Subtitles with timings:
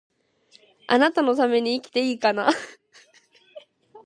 [0.87, 2.49] 貴方のために生きていいかな